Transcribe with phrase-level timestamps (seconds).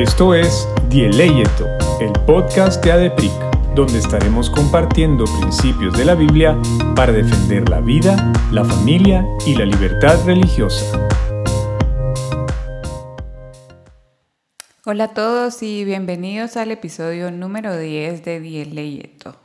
[0.00, 1.66] Esto es Dieleyeto,
[2.00, 3.30] el podcast de ADEPIC,
[3.74, 6.56] donde estaremos compartiendo principios de la Biblia
[6.96, 11.06] para defender la vida, la familia y la libertad religiosa.
[14.86, 19.36] Hola a todos y bienvenidos al episodio número 10 de Dieleyeto.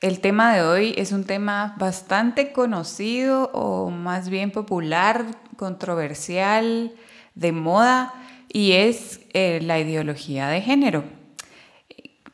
[0.00, 5.26] El tema de hoy es un tema bastante conocido o más bien popular,
[5.56, 6.90] controversial,
[7.36, 8.14] de moda
[8.52, 11.04] y es eh, la ideología de género.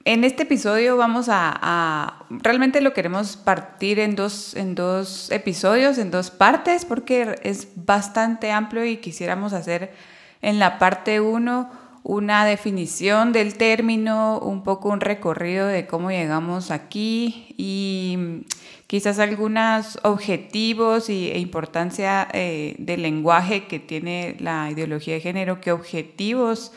[0.05, 6.11] En este episodio vamos a, realmente lo queremos partir en dos, en dos episodios, en
[6.11, 9.93] dos partes, porque es bastante amplio y quisiéramos hacer
[10.41, 11.71] en la parte 1
[12.05, 18.47] una definición del término, un poco un recorrido de cómo llegamos aquí y
[18.89, 25.61] quizás algunos objetivos y, e importancia eh, del lenguaje que tiene la ideología de género,
[25.61, 26.73] qué objetivos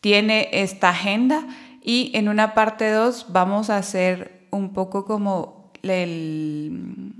[0.00, 1.48] tiene esta agenda.
[1.82, 7.14] Y en una parte 2 vamos a hacer un poco como el,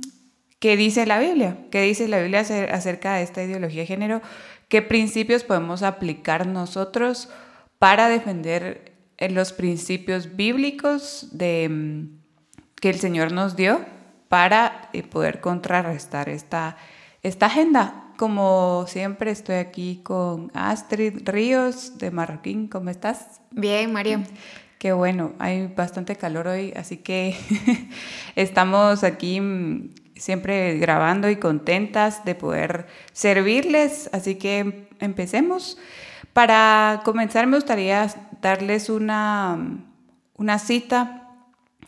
[0.59, 4.20] qué dice la Biblia, qué dice la Biblia acerca de esta ideología de género,
[4.69, 7.31] qué principios podemos aplicar nosotros
[7.79, 8.92] para defender
[9.31, 12.09] los principios bíblicos de,
[12.79, 13.81] que el Señor nos dio
[14.29, 16.77] para eh, poder contrarrestar esta,
[17.23, 18.05] esta agenda.
[18.17, 22.69] Como siempre estoy aquí con Astrid Ríos de Marroquín.
[22.69, 23.41] ¿Cómo estás?
[23.51, 24.23] Bien, María.
[24.79, 27.37] Qué bueno, hay bastante calor hoy, así que
[28.37, 35.79] estamos aquí mm, siempre grabando y contentas de poder servirles, así que empecemos.
[36.33, 38.07] Para comenzar me gustaría
[38.41, 39.59] darles una,
[40.37, 41.17] una cita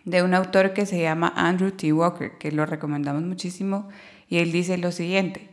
[0.04, 1.92] de un autor que se llama Andrew T.
[1.92, 3.88] Walker, que lo recomendamos muchísimo,
[4.28, 5.48] y él dice lo siguiente.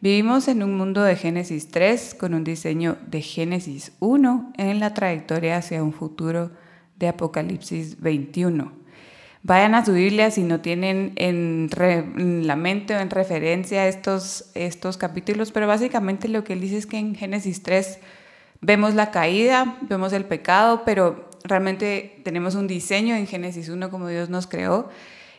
[0.00, 4.94] Vivimos en un mundo de Génesis 3 con un diseño de Génesis 1 en la
[4.94, 6.52] trayectoria hacia un futuro
[6.96, 8.78] de Apocalipsis 21.
[9.42, 11.68] Vayan a su Biblia si no tienen en,
[12.46, 16.86] la mente o en referencia estos, estos capítulos, pero básicamente lo que él dice es
[16.86, 17.98] que en Génesis 3
[18.60, 24.08] vemos la caída, vemos el pecado, pero realmente tenemos un diseño en Génesis 1 como
[24.08, 24.88] Dios nos creó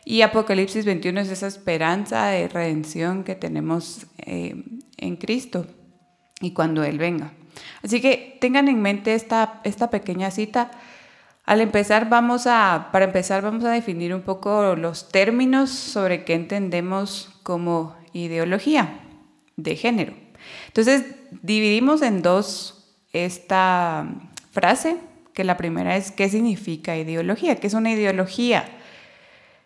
[0.04, 4.64] y Apocalipsis 21 es esa esperanza de redención que tenemos eh,
[4.96, 5.66] en Cristo
[6.40, 7.32] y cuando Él venga.
[7.82, 10.70] Así que tengan en mente esta, esta pequeña cita.
[11.44, 16.34] Al empezar vamos a, para empezar vamos a definir un poco los términos sobre qué
[16.34, 19.00] entendemos como ideología
[19.56, 20.14] de género.
[20.68, 21.04] Entonces
[21.42, 24.08] dividimos en dos esta
[24.52, 24.96] frase
[25.40, 28.66] que la primera es qué significa ideología, qué es una ideología.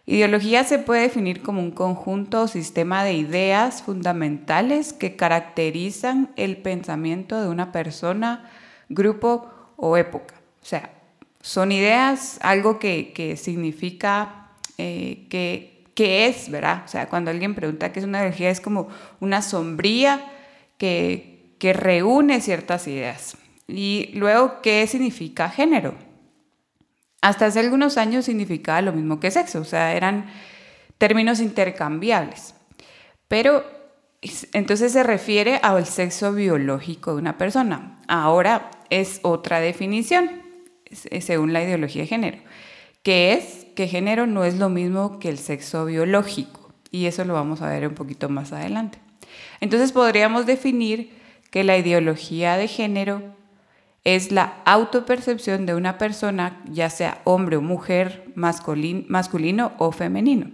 [0.06, 6.58] Ideología se puede definir como un conjunto o sistema de ideas fundamentales que caracterizan el
[6.58, 8.48] pensamiento de una persona,
[8.88, 10.36] grupo o época.
[10.62, 10.92] O sea,
[11.40, 16.84] son ideas, algo que, significa eh, que, que, es, ¿verdad?
[16.84, 18.86] O sea, cuando alguien pregunta qué es una ideología, es como
[19.18, 20.24] una sombría
[20.78, 23.36] que, que reúne ciertas ideas.
[23.66, 25.94] Y luego, ¿qué significa género?
[27.20, 30.26] Hasta hace algunos años significaba lo mismo que sexo, o sea, eran
[30.98, 32.54] términos intercambiables.
[33.28, 33.64] Pero
[34.52, 38.00] entonces se refiere al sexo biológico de una persona.
[38.08, 40.31] Ahora es otra definición,
[40.91, 42.38] según la ideología de género,
[43.02, 46.72] que es que género no es lo mismo que el sexo biológico.
[46.91, 48.98] Y eso lo vamos a ver un poquito más adelante.
[49.60, 51.10] Entonces podríamos definir
[51.50, 53.22] que la ideología de género
[54.04, 60.50] es la autopercepción de una persona, ya sea hombre o mujer, masculino, o femenino.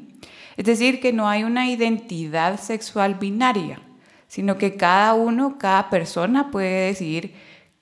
[0.57, 3.81] Es decir, que no hay una identidad sexual binaria,
[4.29, 7.35] sino que cada uno, cada persona puede decidir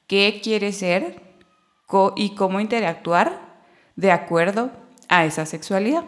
[0.06, 1.20] qué quiere ser
[2.16, 3.62] y cómo interactuar
[3.96, 4.70] de acuerdo
[5.08, 6.04] a esa sexualidad.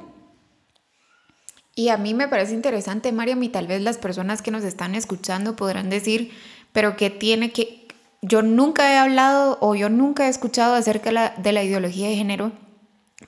[1.75, 4.95] Y a mí me parece interesante, Mariam, y tal vez las personas que nos están
[4.95, 6.33] escuchando podrán decir,
[6.73, 7.80] pero ¿qué tiene que,
[8.23, 12.53] yo nunca he hablado o yo nunca he escuchado acerca de la, ideología de género,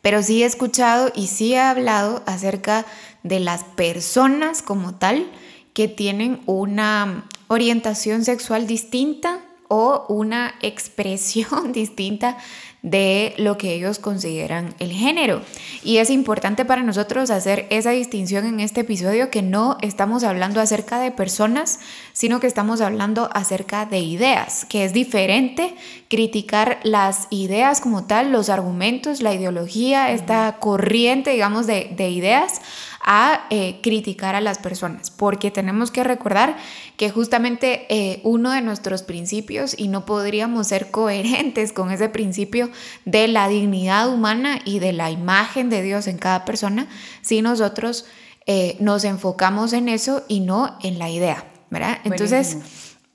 [0.02, 2.84] pero sí he escuchado y sí he hablado acerca
[3.22, 5.30] de las personas como tal
[5.72, 12.36] que tienen una orientación sexual distinta o una expresión distinta
[12.82, 15.40] de lo que ellos consideran el género.
[15.84, 20.60] Y es importante para nosotros hacer esa distinción en este episodio que no estamos hablando
[20.60, 21.78] acerca de personas,
[22.12, 25.76] sino que estamos hablando acerca de ideas, que es diferente
[26.08, 32.60] criticar las ideas como tal, los argumentos, la ideología, esta corriente, digamos, de, de ideas,
[33.02, 36.56] a eh, criticar a las personas, porque tenemos que recordar
[36.96, 42.70] que justamente eh, uno de nuestros principios, y no podríamos ser coherentes con ese principio
[43.04, 46.86] de la dignidad humana y de la imagen de Dios en cada persona,
[47.22, 48.06] si nosotros
[48.46, 51.98] eh, nos enfocamos en eso y no en la idea, ¿verdad?
[52.04, 52.58] Entonces,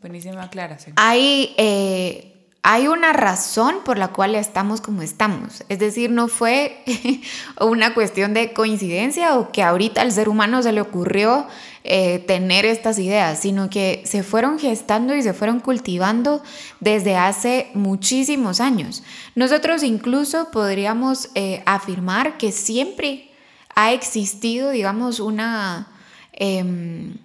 [0.01, 0.93] buenísima aclaración.
[0.97, 1.53] Hay
[2.69, 5.63] hay una razón por la cual estamos como estamos.
[5.69, 6.83] Es decir, no fue
[7.61, 11.47] una cuestión de coincidencia o que ahorita al ser humano se le ocurrió
[11.85, 16.43] eh, tener estas ideas, sino que se fueron gestando y se fueron cultivando
[16.81, 19.01] desde hace muchísimos años.
[19.33, 23.31] Nosotros incluso podríamos eh, afirmar que siempre
[23.75, 25.87] ha existido, digamos, una...
[26.33, 27.15] Em,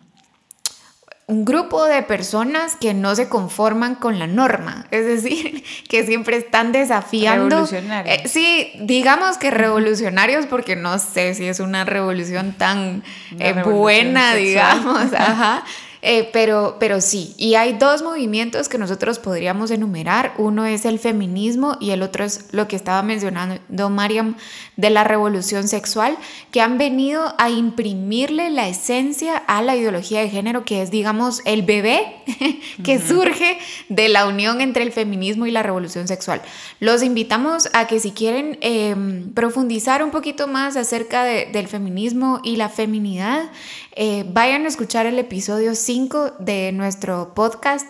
[1.26, 6.36] un grupo de personas que no se conforman con la norma, es decir, que siempre
[6.36, 7.48] están desafiando.
[7.48, 8.16] Revolucionarios.
[8.16, 13.02] Eh, sí, digamos que revolucionarios, porque no sé si es una revolución tan
[13.38, 15.12] eh, buena, digamos.
[15.16, 15.64] Ajá.
[16.04, 20.34] Eh, pero, pero sí, y hay dos movimientos que nosotros podríamos enumerar.
[20.36, 24.34] Uno es el feminismo y el otro es lo que estaba mencionando Mariam
[24.76, 26.18] de la revolución sexual,
[26.50, 31.40] que han venido a imprimirle la esencia a la ideología de género, que es, digamos,
[31.44, 32.16] el bebé
[32.84, 33.58] que surge
[33.88, 36.42] de la unión entre el feminismo y la revolución sexual.
[36.80, 42.56] Los invitamos a que si quieren em, profundizar un poquito más acerca del feminismo y
[42.56, 43.52] la feminidad,
[43.94, 47.86] eh, vayan a escuchar el episodio 5 de nuestro podcast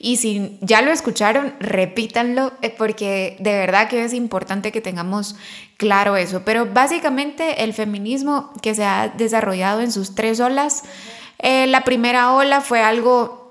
[0.00, 5.36] y si ya lo escucharon, repítanlo eh, porque de verdad que es importante que tengamos
[5.76, 6.42] claro eso.
[6.44, 10.82] Pero básicamente el feminismo que se ha desarrollado en sus tres olas,
[11.38, 13.44] eh, la primera ola fue algo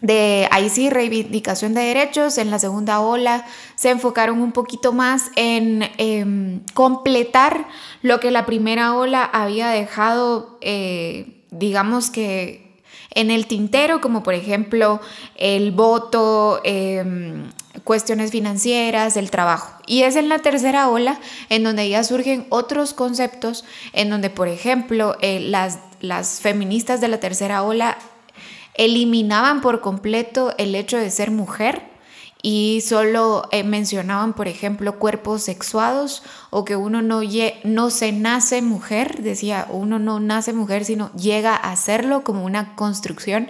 [0.00, 3.46] de ahí sí reivindicación de derechos, en la segunda ola
[3.76, 7.66] se enfocaron un poquito más en em, completar
[8.02, 10.58] lo que la primera ola había dejado
[11.58, 12.64] digamos que
[13.10, 15.00] en el tintero, como por ejemplo
[15.36, 17.50] el voto, em,
[17.84, 19.80] cuestiones financieras, el trabajo.
[19.86, 21.18] Y es en la tercera ola
[21.48, 27.08] en donde ya surgen otros conceptos, en donde, por ejemplo, eh, las, las feministas de
[27.08, 27.98] la tercera ola
[28.74, 31.93] eliminaban por completo el hecho de ser mujer
[32.46, 37.22] y solo eh, mencionaban, por ejemplo, cuerpos sexuados o que uno no,
[37.64, 42.74] no se nace mujer, decía, uno no nace mujer, sino llega a serlo como una
[42.76, 43.48] construcción.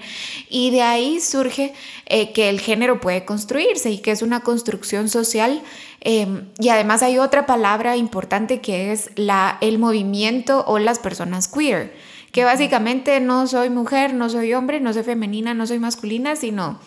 [0.49, 1.75] Y de ahí surge
[2.07, 5.61] eh, que el género puede construirse y que es una construcción social.
[6.01, 11.49] Em, y además hay otra palabra importante que es la, el movimiento o las personas
[11.49, 11.93] queer
[12.35, 16.81] que básicamente no soy mujer, no soy hombre, no soy femenina, no soy masculina, sino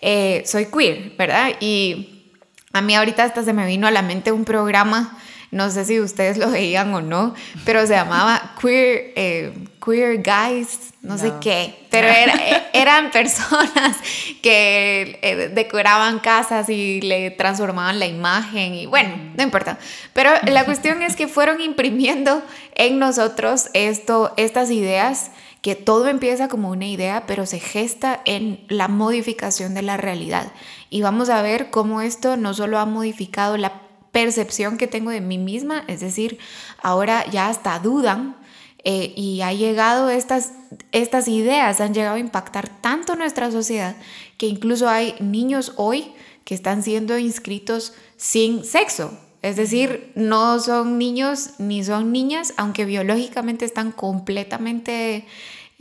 [0.00, 1.50] eh, soy queer, ¿verdad?
[1.60, 2.34] Y
[2.72, 5.18] a mí ahorita hasta se me vino a la mente un programa,
[5.50, 9.52] no sé si ustedes lo veían o no, pero se llamaba Queer, eh,
[9.84, 13.96] queer Guys, no, sé qué, pero eh, eran personas
[14.42, 19.78] que decoraban casas y le transformaban la imagen y bueno, no importa.
[20.12, 22.42] Pero la cuestión es que fueron imprimiendo
[22.74, 25.30] en nosotros esto, estas ideas
[25.62, 30.52] que todo empieza como una idea, pero se gesta en la modificación de la realidad.
[30.88, 35.20] Y vamos a ver cómo esto no solo ha modificado la percepción que tengo de
[35.20, 36.38] mí misma, es decir,
[36.82, 38.36] ahora ya hasta dudan
[38.84, 40.52] eh, y ha llegado estas,
[40.92, 43.94] estas ideas, han llegado a impactar tanto nuestra sociedad
[44.38, 46.12] que incluso hay niños hoy
[46.44, 49.12] que están siendo inscritos sin sexo.
[49.42, 55.26] Es decir, no son niños ni son niñas, aunque biológicamente están completamente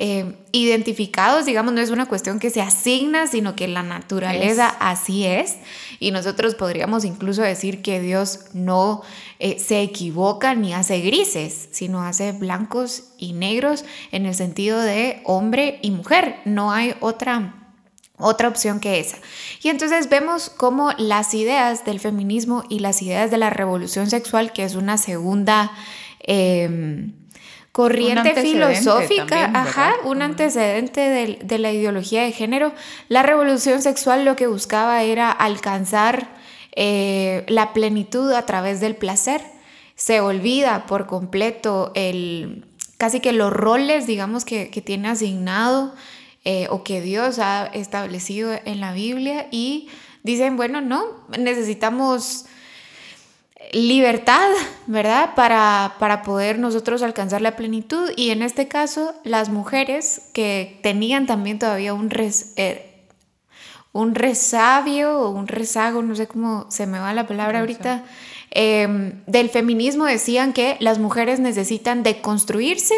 [0.01, 5.25] eh, identificados, digamos, no es una cuestión que se asigna, sino que la naturaleza así
[5.25, 5.57] es.
[5.99, 9.01] Y nosotros podríamos incluso decir que Dios no
[9.39, 15.21] eh, se equivoca ni hace grises, sino hace blancos y negros en el sentido de
[15.25, 16.37] hombre y mujer.
[16.45, 17.55] No hay otra
[18.17, 19.17] otra opción que esa.
[19.61, 24.53] Y entonces vemos cómo las ideas del feminismo y las ideas de la revolución sexual,
[24.53, 25.73] que es una segunda
[26.21, 27.18] em,
[27.79, 30.99] corriente filosófica, ajá, un antecedente
[31.41, 32.73] de, la ideología de género,
[33.07, 36.27] la revolución sexual lo que buscaba era alcanzar
[36.75, 39.41] eh, la plenitud a través del placer.
[39.95, 42.65] Se olvida por completo el,
[42.97, 45.93] casi que los roles, digamos, que, que tiene asignado
[46.43, 49.87] eh, o que Dios ha establecido en la Biblia y
[50.23, 51.05] dicen, bueno, no,
[51.37, 52.45] necesitamos
[53.71, 54.49] libertad,
[54.87, 55.35] ¿verdad?
[55.35, 61.27] Para, para poder nosotros alcanzar la plenitud y en este caso las mujeres que tenían
[61.27, 63.05] también todavía un, res, eh,
[63.91, 68.03] un resabio o un rezago, no sé cómo se me va la palabra ahorita,
[68.51, 72.95] em, del feminismo decían que las mujeres necesitan deconstruirse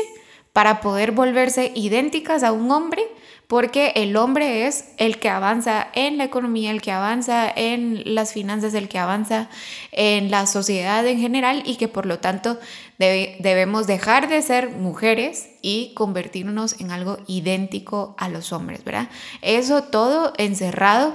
[0.54, 3.04] para poder volverse idénticas a un hombre,
[3.52, 8.32] porque el hombre es el que avanza en la economía, el que avanza en las
[8.32, 9.50] finanzas, el que avanza
[9.92, 12.58] en la sociedad en general y que por lo tanto
[12.98, 19.10] debemos dejar de ser mujeres y convertirnos en algo idéntico a los hombres, ¿verdad?
[19.42, 21.14] Eso todo encerrado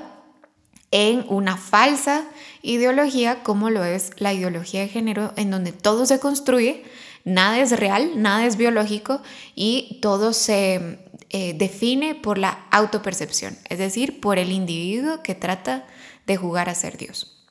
[0.91, 2.27] en una falsa
[2.67, 6.85] ideología como lo es la ideología de género, en donde todo se construye,
[7.25, 9.23] nada es real, nada es biológico
[9.55, 10.99] y todo se
[11.31, 15.87] eh, define por la autopercepción, es decir, por el individuo que trata
[16.27, 17.45] de jugar a ser Dios.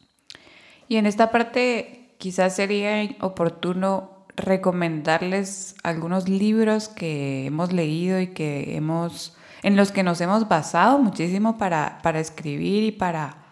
[0.87, 8.75] Y en esta parte quizás sería oportuno recomendarles algunos libros que hemos leído y que
[8.75, 13.44] hemos, en los que nos hemos basado muchísimo para, para escribir y para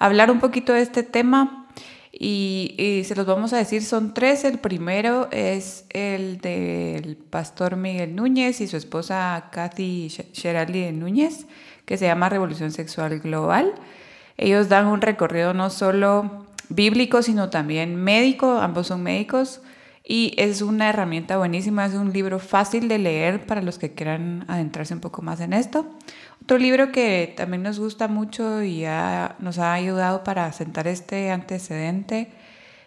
[0.00, 1.68] hablar un poquito de este tema
[2.12, 4.44] y, se los vamos a decir, son tres.
[4.44, 11.46] El primero es el del pastor Miguel Núñez y su esposa Kathy Sherali Núñez,
[11.84, 13.72] que se llama Revolución Sexual Global.
[14.36, 19.60] Ellos dan un recorrido no solo bíblico, sino también médico, ambos son médicos,
[20.02, 24.44] y es una herramienta buenísima, es un libro fácil de leer para los que quieran
[24.48, 25.86] adentrarse un poco más en esto.
[26.50, 28.84] Otro libro que también nos gusta mucho y
[29.38, 32.32] nos ha ayudado para sentar este antecedente,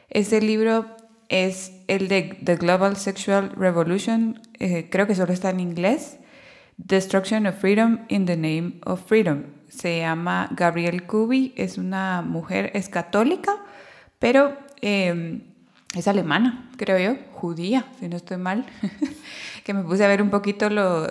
[0.09, 0.85] ese libro
[1.29, 6.17] es el de The Global Sexual Revolution, eh, creo que solo está en inglés,
[6.75, 9.43] Destruction of Freedom in the Name of Freedom.
[9.69, 13.63] Se llama Gabrielle Kubi, es una mujer, es católica,
[14.19, 15.52] pero em,
[15.95, 18.65] es alemana, creo yo, judía, si no estoy mal.
[19.63, 20.69] que me puse a ver un poquito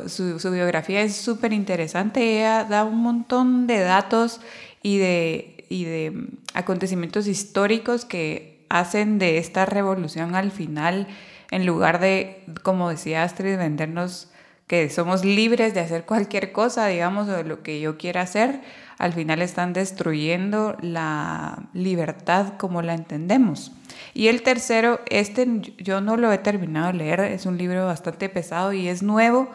[0.09, 2.39] su, biografía, es súper interesante.
[2.39, 4.41] Ella da un montón de datos
[4.83, 11.07] y de, y de acontecimientos históricos que hacen de esta revolución al final,
[11.51, 14.31] en lugar de, como decía Astrid, vendernos
[14.67, 18.62] que somos libres de hacer cualquier cosa, digamos, o de lo que yo quiera hacer,
[19.02, 23.73] al final están destruyendo la libertad como la entendemos.
[24.14, 25.44] Y el tercero, este
[25.78, 29.50] yo no lo he terminado de leer, es un libro bastante pesado y es nuevo,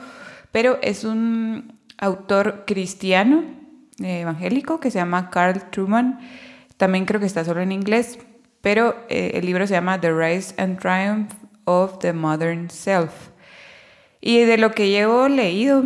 [0.51, 3.45] pero es un autor cristiano
[4.03, 6.19] eh, evangélico que se llama Carl Truman.
[6.75, 8.19] También creo que está solo en inglés,
[8.59, 11.31] pero eh, el libro se llama The Rise and Triumph
[11.63, 13.29] of the Modern Self.
[14.19, 15.85] Y de lo que llevo leído,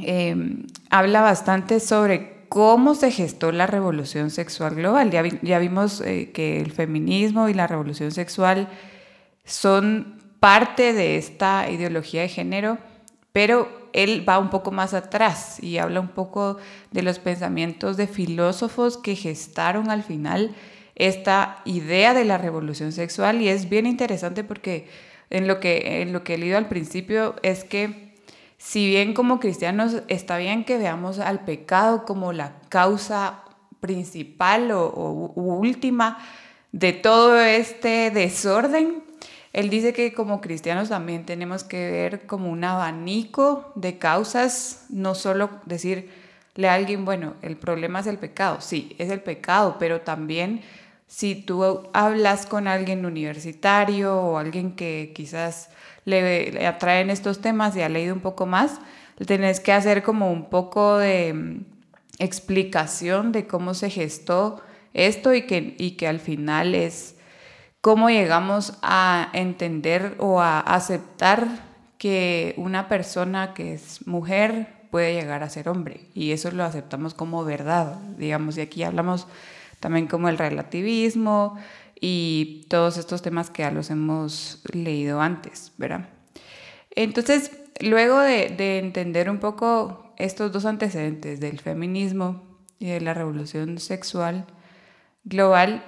[0.00, 5.10] eh, habla bastante sobre cómo se gestó la revolución sexual global.
[5.10, 8.68] Ya, vimos eh, que el feminismo y la revolución sexual
[9.46, 12.76] son parte de esta ideología de género,
[13.32, 16.58] pero él va un poco más atrás y habla un poco
[16.90, 20.54] de los pensamientos de filósofos que gestaron al final
[20.94, 24.88] esta idea de la revolución sexual y es bien interesante porque
[25.30, 28.11] en lo que, en lo que he leído al principio es que
[28.62, 33.42] si bien como cristianos está bien que veamos al pecado como la causa
[33.80, 36.18] principal o, última
[36.70, 39.02] de todo este desorden,
[39.52, 45.16] él dice que como cristianos también tenemos que ver como un abanico de causas, no
[45.16, 46.08] solo decirle
[46.68, 50.62] a alguien, bueno, el problema es el pecado, sí, es el pecado, pero también
[51.08, 55.68] si tú hablas con alguien universitario o alguien que quizás
[56.04, 58.80] le, atraen estos temas y ha leído un poco más,
[59.26, 61.64] tenés que hacer como un poco de mm,
[62.18, 64.60] explicación de cómo se gestó
[64.94, 67.16] esto y que, y que al final es
[67.80, 71.46] cómo llegamos a entender o a aceptar
[71.98, 76.08] que una persona que es mujer puede llegar a ser hombre.
[76.14, 79.26] Y eso lo aceptamos como verdad, digamos, y aquí hablamos
[79.80, 81.58] también como el relativismo,
[82.04, 86.08] y todos estos temas que ya los hemos leído antes, ¿verdad?
[86.90, 92.42] Entonces, luego de, entender un poco estos dos antecedentes del feminismo
[92.80, 94.46] y de la revolución sexual
[95.22, 95.84] global,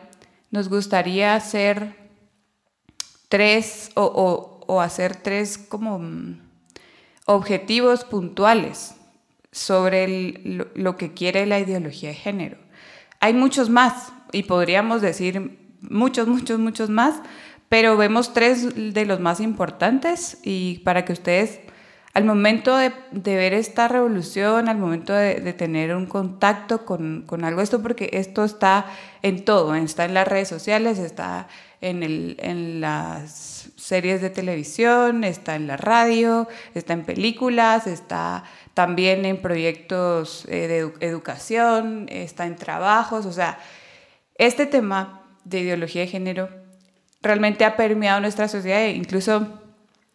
[0.53, 1.97] nos gustaría hacer
[3.29, 6.41] tres o, hacer tres como mm,
[7.27, 8.95] objetivos puntuales
[9.51, 10.41] sobre
[10.75, 12.57] lo que quiere la ideología de género.
[13.19, 17.17] Hay muchos más y podríamos decir muchos, muchos, muchos más,
[17.69, 21.61] pero vemos tres de los más importantes y para que ustedes
[22.15, 27.83] al momento de, ver esta revolución, al momento de, tener un contacto con, algo, esto
[27.83, 28.87] porque esto está
[29.23, 31.49] en todo, está en las redes sociales, está
[31.81, 32.05] en,
[32.39, 39.43] en las series de televisión, está en la radio, está en películas, está también en
[39.43, 43.59] proyectos eh, de educación, está en trabajos, o sea,
[44.37, 46.49] este tema de ideología de género
[47.25, 49.61] realmente ha permeado nuestra sociedad e incluso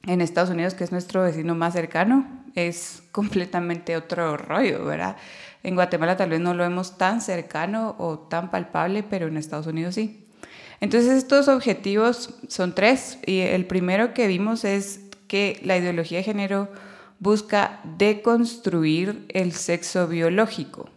[0.03, 5.17] en Estados Unidos, que es nuestro vecino más cercano, es completamente otro rollo, ¿verdad?
[5.63, 9.67] En Guatemala tal vez no lo vemos tan cercano o tan palpable, pero en Estados
[9.67, 10.25] Unidos sí.
[10.79, 16.23] Entonces estos objetivos son tres y el primero que vimos es que la ideología de
[16.23, 16.69] género
[17.19, 20.89] busca deconstruir el sexo biológico.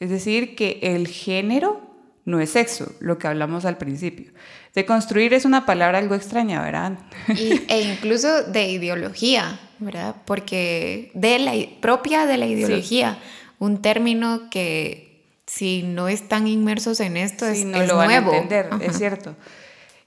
[0.00, 1.87] Es decir, que el género
[2.28, 4.30] no es sexo, lo que hablamos al principio.
[4.74, 6.98] Deconstruir es una palabra algo extraña, ¿verdad?
[7.26, 10.14] e incluso de ideología, ¿verdad?
[10.26, 13.18] Porque de la propia de la ideología,
[13.58, 18.68] un término que si no están inmersos en esto, es, no lo van a entender,
[18.82, 19.34] es cierto.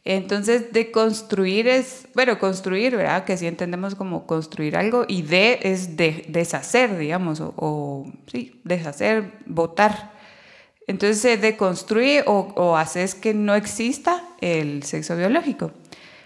[0.06, 3.26] Entonces, de construir es, bueno, construir, ¿verdad?
[3.26, 9.32] Que sí entendemos como construir algo, y de es de, deshacer, digamos, o, sí, deshacer,
[9.48, 10.21] votar.
[10.92, 15.72] Entonces, se deconstruye o, o haces que no exista el sexo biológico.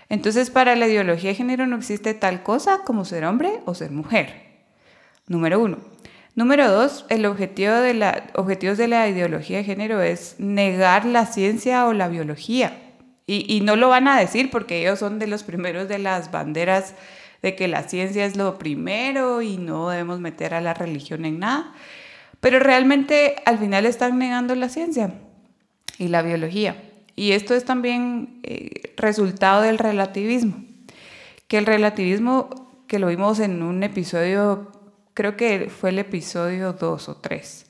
[0.09, 3.91] Entonces, para la ideología de género no existe tal cosa como ser hombre o ser
[3.91, 4.63] mujer.
[5.27, 5.77] Número uno.
[6.33, 11.27] Número dos, el objetivo de la, objetivos de la ideología de género es negar la
[11.27, 12.75] ciencia o la biología.
[13.27, 16.31] Y, y, no lo van a decir porque ellos son de los primeros de las
[16.31, 16.95] banderas
[17.43, 21.37] de que la ciencia es lo primero y no debemos meter a la religión en
[21.37, 21.71] nada.
[22.45, 25.15] Pero realmente al final están negando la ciencia
[25.97, 26.75] y la biología.
[27.15, 30.63] Y esto es también eh, resultado del relativismo.
[31.47, 34.71] Que el relativismo, que lo vimos en un episodio
[35.15, 37.65] creo que fue el episodio 2 o 3,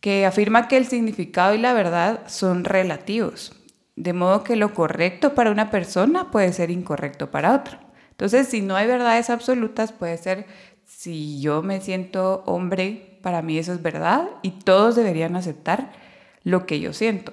[0.00, 3.54] que afirma que el significado y la verdad son relativos,
[3.94, 7.86] de modo que lo correcto para una persona puede ser incorrecto para otra.
[8.10, 10.46] Entonces, si no hay verdades absolutas, puede ser,
[10.84, 15.90] si yo me siento hombre, para mí eso es verdad y todos deberían aceptar
[16.44, 17.32] lo que yo siento.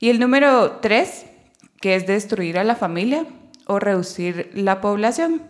[0.00, 1.26] Y el número 3,
[1.82, 3.26] que es destruir a la familia
[3.66, 5.42] o reducir la población.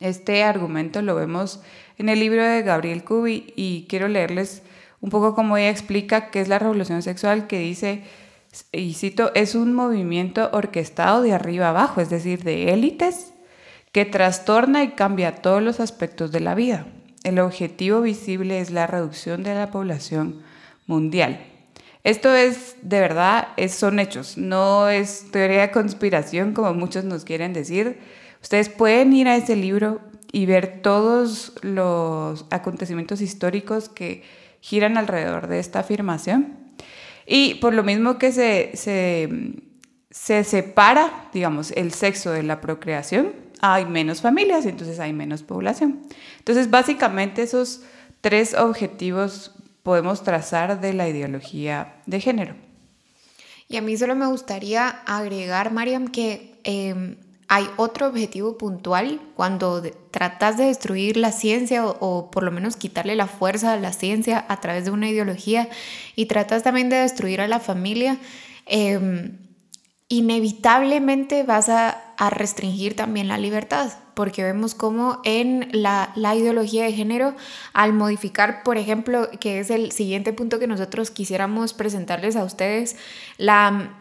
[0.00, 1.62] Este argumento lo vemos
[1.96, 4.62] en el libro de Gabriel Cubi y quiero leerles
[5.00, 8.02] un poco cómo ella explica qué es la revolución sexual, que dice,
[8.70, 13.32] y cito, es un movimiento orquestado de arriba abajo, es decir, de élites,
[13.92, 16.86] que trastorna y cambia todos los aspectos de la vida.
[17.24, 20.42] El objetivo visible es la reducción de la población
[20.86, 21.44] mundial.
[22.04, 27.52] Esto es, de verdad, son hechos, no es teoría de conspiración como muchos nos quieren
[27.52, 27.98] decir.
[28.40, 30.00] Ustedes pueden ir a ese libro,
[30.32, 34.22] y ver todos los acontecimientos históricos que
[34.60, 36.56] giran alrededor de esta afirmación.
[37.26, 38.70] Y por lo mismo que se,
[40.10, 46.00] se, separa, digamos, el sexo de la procreación, hay menos familias, entonces hay menos población.
[46.38, 47.82] Entonces, básicamente esos
[48.20, 52.54] tres objetivos podemos trazar de la ideología de género.
[53.68, 57.16] Y a mí solo me gustaría agregar, Mariam, que em,
[57.48, 63.16] hay otro objetivo puntual cuando tratas de destruir la ciencia o, por lo menos quitarle
[63.16, 65.68] la fuerza a la ciencia a través de una ideología
[66.14, 68.18] y tratas también de destruir a la familia,
[68.66, 69.38] em,
[70.08, 76.92] inevitablemente vas a, restringir también la libertad, porque vemos cómo en la, la, ideología de
[76.92, 77.34] género,
[77.72, 82.96] al modificar, por ejemplo, que es el siguiente punto que nosotros quisiéramos presentarles a ustedes,
[83.36, 83.94] la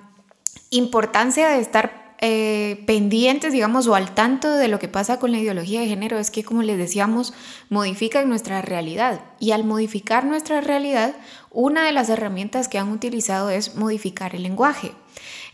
[0.71, 5.37] importancia de estar eh, pendientes, digamos, o al tanto de lo que pasa con la
[5.37, 7.33] ideología de género es que, como les decíamos,
[7.69, 9.21] modifican nuestra realidad.
[9.39, 11.13] Y al modificar nuestra realidad,
[11.51, 14.93] una de las herramientas que han utilizado es modificar el lenguaje.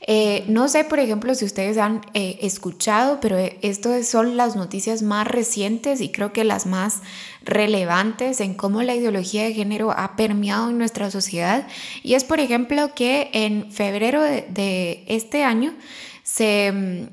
[0.06, 5.02] Eh, no sé, por ejemplo, si ustedes han eh, escuchado, pero estas son las noticias
[5.02, 7.02] más recientes y creo que las más
[7.44, 11.68] relevantes en cómo la ideología de género ha permeado en nuestra sociedad.
[12.04, 15.74] Y es, por ejemplo, que en febrero de este año
[16.24, 17.08] se,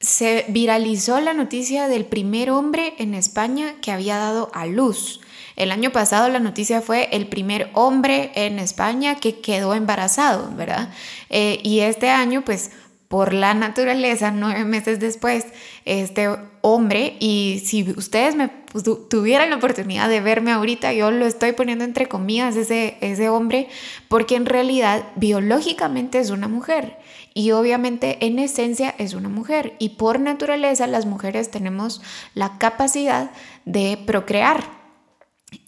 [0.00, 5.20] se viralizó la noticia del primer hombre en España que había dado a luz.
[5.56, 10.90] El año pasado la noticia fue el primer hombre en España que quedó embarazado, ¿verdad?
[11.30, 12.70] Eh, y este año, pues
[13.08, 15.46] por la naturaleza, nueve meses después,
[15.84, 16.28] este
[16.60, 18.50] hombre, y si ustedes me
[19.08, 23.68] tuvieran la oportunidad de verme ahorita, yo lo estoy poniendo entre comillas, ese, ese hombre,
[24.08, 26.96] porque en realidad biológicamente es una mujer
[27.32, 32.02] y obviamente en esencia es una mujer y por naturaleza las mujeres tenemos
[32.34, 33.30] la capacidad
[33.64, 34.85] de procrear.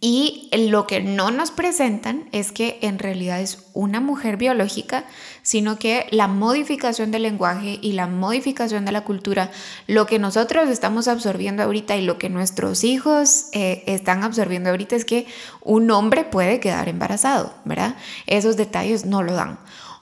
[0.00, 5.04] Y lo que no nos presentan es que en realidad es una mujer biológica,
[5.42, 9.52] sino que la modificación del lenguaje y la modificación de la cultura,
[9.86, 14.96] lo que nosotros estamos absorbiendo ahorita y lo que nuestros hijos eh, están absorbiendo ahorita
[14.96, 15.26] es que
[15.62, 17.94] un hombre puede quedar embarazado, ¿verdad?
[18.26, 19.58] Esos detalles no lo dan.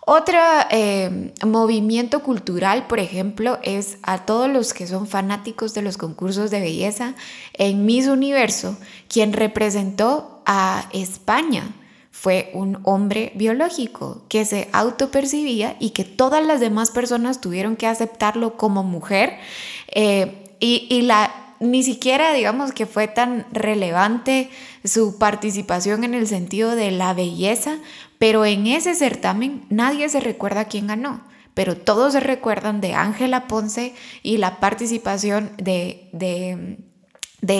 [0.08, 0.38] Otro
[0.70, 6.52] eh, movimiento cultural, por ejemplo, es a todos los que son fanáticos de los concursos
[6.52, 7.14] de belleza.
[7.54, 8.76] En Miss Universo,
[9.08, 11.74] quien representó a España
[12.12, 17.88] fue un hombre biológico que se autopercibía y que todas las demás personas tuvieron que
[17.88, 19.36] aceptarlo como mujer.
[19.88, 24.50] Eh, y, y la ni siquiera digamos que fue tan relevante
[24.84, 27.78] su participación en el sentido de la belleza,
[28.18, 31.22] pero en ese certamen nadie se recuerda quién ganó,
[31.54, 36.78] pero todos se recuerdan de Ángela Ponce y la participación de, de,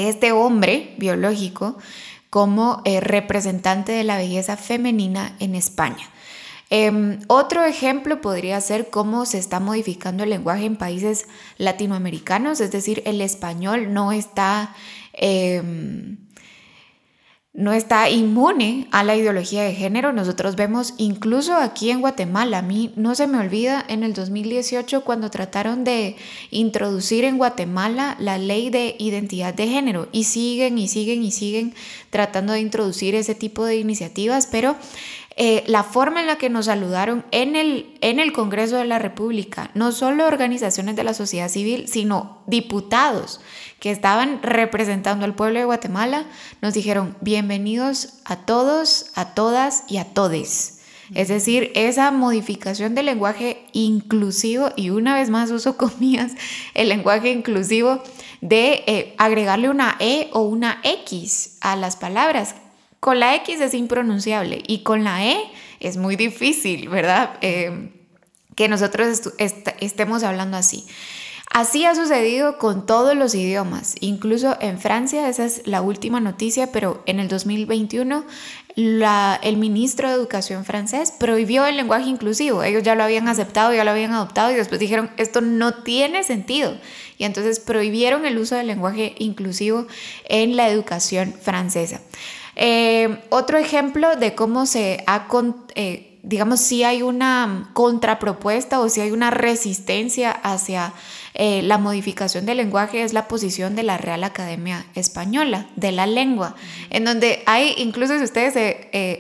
[0.09, 1.79] este hombre biológico
[2.31, 6.11] como eh, representante de la belleza femenina en España.
[6.69, 11.27] Em, otro ejemplo podría ser cómo se está modificando el lenguaje en países
[11.59, 14.75] latinoamericanos, es decir, el español no está...
[15.13, 16.19] Em,
[17.57, 20.13] no está inmune a la ideología de género.
[20.13, 25.05] Nosotros vemos incluso aquí en Guatemala, a mí no se me olvida en el 2018
[25.05, 26.17] cuando trataron de
[26.51, 31.75] introducir en Guatemala la ley de identidad de género y siguen y siguen y siguen
[32.11, 34.77] tratando de introducir ese tipo de iniciativas, pero
[35.39, 38.99] eh, la forma en la que nos saludaron en el, en el Congreso de la
[38.99, 43.43] República, no solo organizaciones de la sociedad civil, sino diputados
[43.79, 46.25] que estaban representando al pueblo de Guatemala,
[46.63, 50.81] nos dijeron bienvenidos a todos, a todas y a todes.
[51.15, 56.33] Es decir, esa modificación del lenguaje inclusivo, y una vez más uso comillas,
[56.73, 58.03] el lenguaje inclusivo
[58.41, 62.55] de eh, agregarle una E o una X a las palabras
[63.01, 65.39] con la X es impronunciable y con la E
[65.81, 67.39] es muy difícil, ¿verdad?
[67.41, 67.93] Eh,
[68.55, 70.87] que nosotros estemos hablando así.
[71.53, 76.73] Así ha sucedido con todos los idiomas, incluso en Francia, esa es la última noticia,
[76.73, 78.25] pero en el 2021
[78.75, 82.63] la, el ministro de Educación francés prohibió el lenguaje inclusivo.
[82.63, 86.25] Ellos ya lo habían aceptado, ya lo habían adoptado y después dijeron, esto no tiene
[86.25, 86.77] sentido.
[87.17, 89.87] Y entonces prohibieron el uso del lenguaje inclusivo
[90.29, 92.03] en la educación francesa.
[92.59, 95.29] Eh, otro ejemplo de cómo se ha,
[95.75, 100.95] eh, digamos, si hay una contrapropuesta o si hay una resistencia hacia
[101.35, 106.07] eh, la modificación del lenguaje es la posición de la Real Academia Española, de la
[106.07, 106.57] lengua,
[106.89, 108.55] en donde hay, incluso si ustedes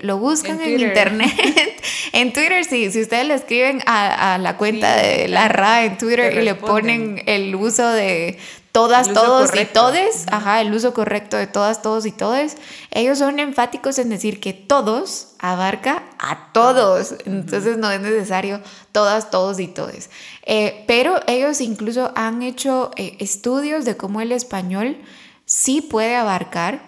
[0.02, 1.30] lo buscan en, internet,
[2.12, 6.32] en Twitter, sí, si ustedes le escriben a, la cuenta de la RA en Twitter
[6.38, 8.38] y le ponen el uso de
[8.76, 12.58] todas, todos y todes, ajá, el uso correcto de todas, todos y todes,
[12.90, 18.60] ellos son enfáticos en decir que todos abarca a todos, entonces no es necesario
[18.92, 20.10] todas, todos y todes.
[20.42, 24.98] Eh, pero ellos incluso han hecho eh, estudios de cómo el español
[25.46, 26.82] sí puede abarcar,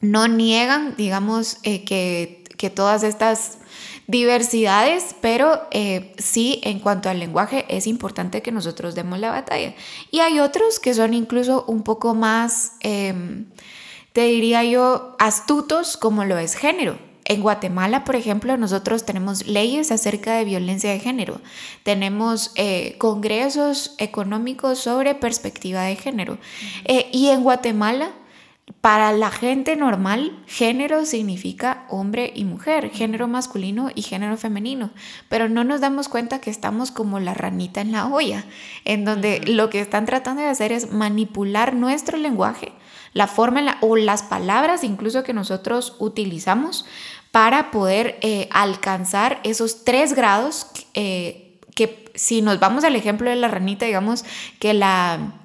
[0.00, 3.58] no niegan, digamos, eh, que, que todas estas
[4.10, 9.74] diversidades, pero eh, sí en cuanto al lenguaje es importante que nosotros demos la batalla.
[10.10, 13.46] Y hay otros que son incluso un poco más, em,
[14.12, 16.98] te diría yo, astutos como lo es género.
[17.24, 21.40] En Guatemala, por ejemplo, nosotros tenemos leyes acerca de violencia de género,
[21.84, 26.38] tenemos eh, congresos económicos sobre perspectiva de género.
[26.84, 28.10] Eh, y en Guatemala
[28.80, 34.90] para la gente normal, género significa hombre y mujer, género masculino y género femenino,
[35.28, 38.44] pero no nos damos cuenta que estamos como la ranita en la olla,
[38.84, 42.72] en donde lo que están tratando de hacer es manipular nuestro lenguaje,
[43.12, 46.86] la forma o las palabras incluso que nosotros utilizamos
[47.32, 53.36] para poder eh, alcanzar esos tres grados eh, que si nos vamos al ejemplo de
[53.36, 54.24] la ranita, digamos
[54.58, 55.39] que la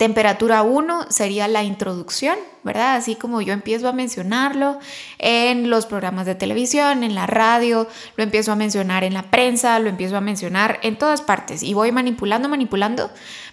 [0.00, 2.94] Temperatura 1 sería la introducción, ¿verdad?
[2.94, 4.78] Así como yo empiezo a mencionarlo
[5.18, 7.86] en los programas de televisión, en la radio,
[8.16, 11.74] lo empiezo a mencionar en la prensa, lo empiezo a mencionar en todas partes y
[11.74, 13.10] voy manipulando, manipulando.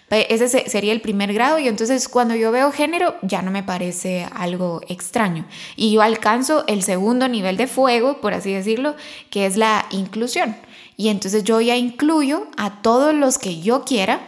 [0.10, 4.25] Ese sería el primer grado y entonces cuando yo veo género ya no me parece
[4.33, 5.45] algo extraño.
[5.75, 8.95] Y yo alcanzo el segundo nivel de fuego, por así decirlo,
[9.29, 10.55] que es la inclusión.
[10.95, 14.21] Y entonces yo ya incluyo a todos los que yo quiera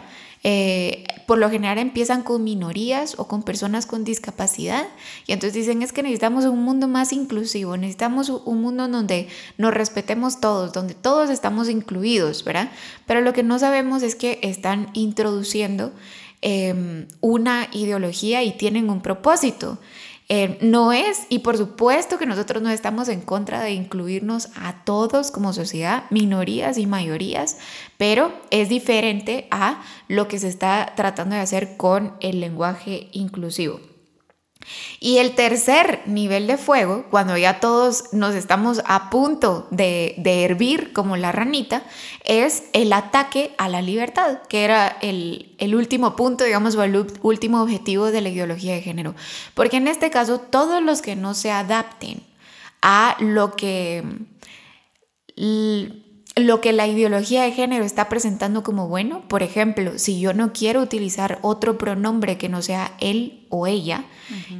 [0.43, 4.87] eh, por lo general empiezan con minorías o con personas con discapacidad
[5.27, 9.73] y entonces dicen es que necesitamos un mundo más inclusivo, necesitamos un mundo donde nos
[9.73, 12.71] respetemos todos, donde todos estamos incluidos, ¿verdad?
[13.05, 15.91] Pero lo que no sabemos es que están introduciendo
[16.41, 19.77] em, una ideología y tienen un propósito.
[20.31, 24.83] Eh, no es, y por supuesto que nosotros no estamos en contra de incluirnos a
[24.83, 27.57] todos como sociedad, minorías y mayorías,
[27.97, 33.88] pero es diferente a lo que se está tratando de hacer con el lenguaje inclusivo.
[34.99, 40.91] Y el tercer nivel de fuego, cuando ya todos nos estamos a punto de, hervir
[40.91, 41.83] como la ranita,
[42.25, 47.07] es el ataque a la libertad, que era el, el último punto, digamos, o el
[47.21, 49.15] último objetivo de la ideología de género.
[49.53, 52.21] Porque en este caso, todos los que no se adapten
[52.81, 54.03] a lo que
[56.35, 59.21] lo que la ideología de género está presentando como bueno.
[59.27, 64.05] Por ejemplo, si yo no quiero utilizar otro pronombre que no sea él o ella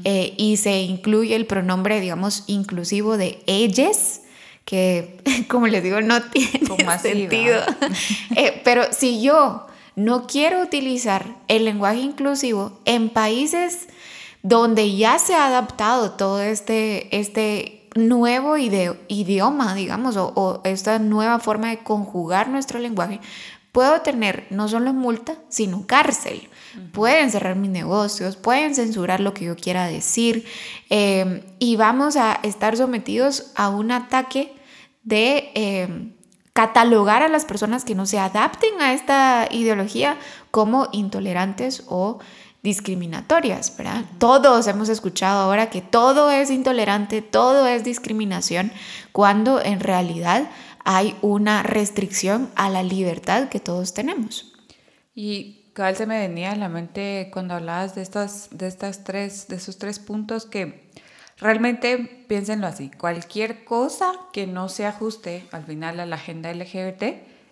[0.04, 4.22] eh, y se incluye el pronombre, digamos, inclusivo de ellas,
[4.66, 7.62] que como les digo, no tiene sentido.
[8.36, 13.88] Eh, pero si yo no quiero utilizar el lenguaje inclusivo en países
[14.44, 21.70] donde ya se ha adaptado todo este, este nuevo idioma, digamos, o, esta nueva forma
[21.70, 23.20] de conjugar nuestro lenguaje,
[23.72, 26.50] puedo tener no solo multa, sino cárcel.
[26.94, 30.46] Pueden cerrar mis negocios, pueden censurar lo que yo quiera decir
[30.90, 34.54] em, y vamos a estar sometidos a un ataque
[35.04, 36.14] de em,
[36.54, 40.18] catalogar a las personas que no se adapten a esta ideología
[40.52, 42.20] como intolerantes o
[42.62, 44.04] discriminatorias, ¿verdad?
[44.18, 48.72] Todos hemos escuchado ahora que todo es intolerante, todo es discriminación,
[49.12, 50.50] cuando en realidad
[50.84, 54.54] hay una restricción a la libertad que todos tenemos.
[55.16, 59.48] Y cabal se me venía a la mente cuando hablabas de estas, de estas tres,
[59.48, 60.90] de esos tres puntos que
[61.38, 67.04] realmente piénsenlo así, cualquier cosa que no se ajuste al final a la agenda LGBT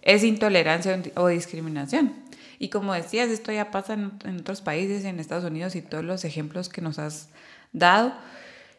[0.02, 2.27] es intolerancia o discriminación.
[2.60, 6.26] Y como decías, esto ya pasa en, otros países, en Estados Unidos y todos los
[6.26, 7.30] ejemplos que nos has
[7.74, 8.14] dado,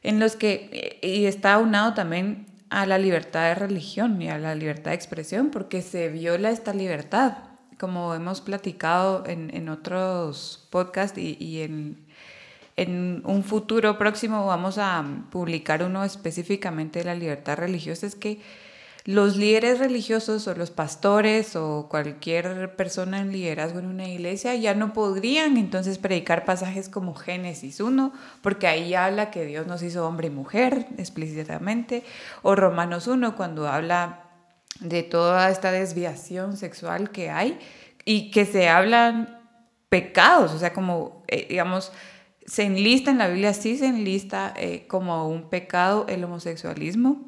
[0.02, 4.54] en los que, y está aunado también a la libertad de religión y a la
[4.54, 7.38] libertad de expresión, porque se viola esta libertad,
[7.78, 12.04] como hemos platicado en, en otros podcasts y, y en,
[12.76, 18.40] en un futuro próximo vamos a publicar uno específicamente de la libertad religiosa, es que
[19.08, 24.74] los líderes religiosos o los pastores o cualquier persona en liderazgo en una iglesia ya
[24.74, 30.06] no podrían entonces predicar pasajes como Génesis 1, porque ahí habla que Dios nos hizo
[30.06, 32.04] hombre y mujer explícitamente,
[32.42, 34.24] o Romanos 1 cuando habla
[34.80, 37.58] de toda esta desviación sexual que hay
[38.04, 39.40] y que se hablan
[39.88, 41.92] pecados, o sea, como, eh, digamos,
[42.46, 47.27] se enlista en la Biblia, sí se enlista eh, como un pecado el homosexualismo,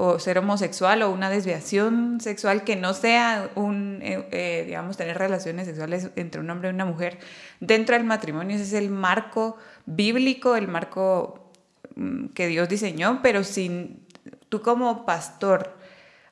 [0.00, 5.18] o ser homosexual o una desviación sexual que no sea un, eh, eh, digamos, tener
[5.18, 7.18] relaciones sexuales entre un hombre y una mujer
[7.58, 8.54] dentro del matrimonio.
[8.54, 9.56] Ese es el marco
[9.86, 11.50] bíblico, el marco
[11.96, 13.98] mm, que Dios diseñó, pero si
[14.48, 15.76] tú como pastor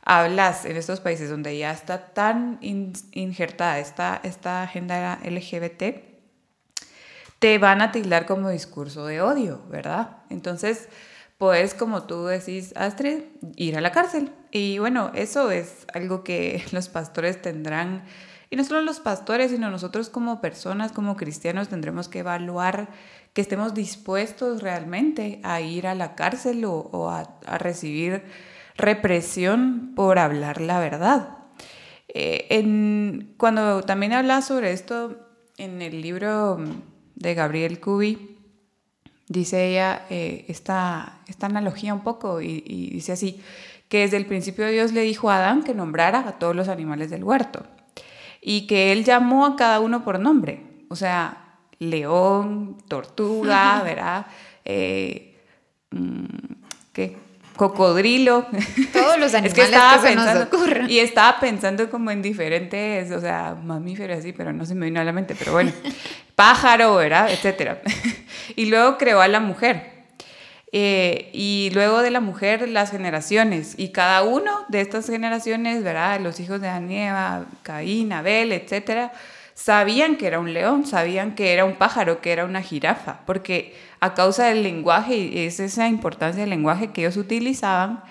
[0.03, 5.83] hablas en estos países donde ya está tan injertada esta, esta agenda LGBT,
[7.41, 10.19] te van a tildar como discurso de odio, ¿verdad?
[10.31, 10.89] Entonces,
[11.39, 13.25] pues como tú decís, Astrid,
[13.57, 14.31] ir a la cárcel.
[14.51, 18.05] Y bueno, eso es algo que los pastores tendrán,
[18.49, 22.89] y no solo los pastores, sino nosotros como personas, como cristianos, tendremos que evaluar
[23.33, 28.23] que estemos dispuestos realmente a ir a la cárcel o, a, recibir
[28.77, 31.39] represión por hablar la verdad.
[32.09, 35.19] Eh, cuando también habla sobre esto
[35.59, 36.59] en el libro
[37.17, 38.36] de Gabriel Cubi,
[39.29, 43.41] dice ella eh, esta, esta, analogía un poco y, dice así,
[43.89, 47.11] que desde el principio Dios le dijo a Adán que nombrara a todos los animales
[47.11, 47.65] del huerto
[48.41, 54.27] y que él llamó a cada uno por nombre, o sea, león, tortuga, ¿verdad?
[54.65, 55.37] Eh,
[55.91, 56.27] mm,
[56.93, 57.26] ¿Qué?
[57.57, 58.47] Cocodrilo.
[58.93, 60.49] Todos los animales que, estaba pensando,
[60.89, 65.01] Y estaba pensando como en diferentes, o sea, mamíferos así, pero no se me vino
[65.01, 65.73] a la mente, pero bueno,
[66.35, 67.31] pájaro, ¿verdad?
[67.31, 67.81] Etcétera.
[68.57, 69.97] y luego creó a la mujer.
[70.73, 76.21] Eh, y luego de la mujer las generaciones y cada uno de estas generaciones, ¿verdad?
[76.21, 79.13] Los hijos de Eva, Caín, Abel, etcétera,
[79.55, 83.75] sabían que era un león, sabían que era un pájaro, que era una jirafa, porque
[84.07, 88.03] a causa del lenguaje, y es esa importancia del lenguaje que ellos utilizaban,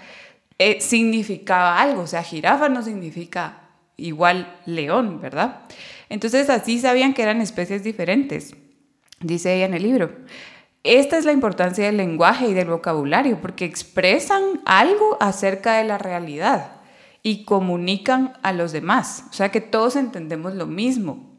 [0.58, 3.62] eh, significaba algo, o sea, jirafa no significa
[3.98, 5.62] igual león, ¿verdad?
[6.10, 8.56] Entonces así sabían que eran especies diferentes,
[9.20, 10.12] dice ella en el libro.
[10.84, 15.98] Esta es la importancia del lenguaje y del vocabulario, porque expresan algo acerca de la
[15.98, 16.74] realidad
[17.24, 21.35] y comunican a los demás, o sea que todos entendemos lo mismo.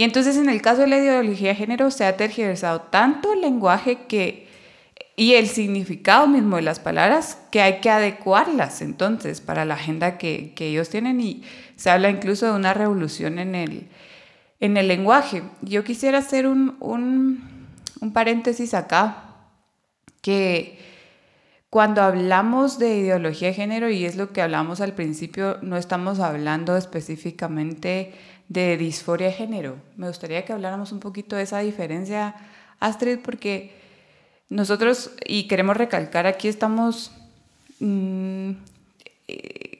[0.00, 3.42] Y entonces en el caso de la ideología de género se ha tergiversado tanto el
[3.42, 4.48] lenguaje que,
[5.14, 10.16] y el significado mismo de las palabras que hay que adecuarlas entonces para la agenda
[10.16, 11.42] que, que ellos tienen y
[11.76, 13.88] se habla incluso de una revolución en el,
[14.58, 15.42] en el lenguaje.
[15.60, 17.68] Yo quisiera hacer un, un,
[18.00, 19.24] un paréntesis acá,
[20.22, 20.78] que
[21.68, 26.20] cuando hablamos de ideología de género, y es lo que hablamos al principio, no estamos
[26.20, 28.14] hablando específicamente
[28.50, 29.76] de disforia de género.
[29.96, 32.34] Me gustaría que habláramos un poquito de esa diferencia,
[32.80, 33.72] Astrid, porque
[34.48, 37.12] nosotros, y queremos recalcar, aquí estamos
[37.78, 38.50] mm,
[39.28, 39.78] eh,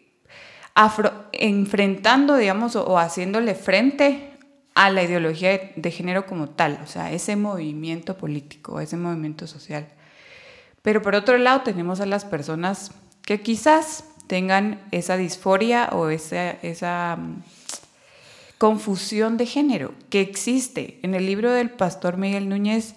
[1.33, 4.31] enfrentando, digamos, o, haciéndole frente
[4.77, 9.89] a la ideología de, género como tal, o sea, ese movimiento político, ese movimiento social.
[10.83, 17.19] Pero por otro lado tenemos a las personas que quizás tengan esa disforia o esa,
[18.61, 21.01] confusión de género que existe.
[21.03, 22.95] En el libro del pastor Miguel Núñez